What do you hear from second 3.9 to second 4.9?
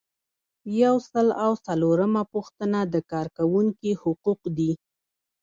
حقوق دي.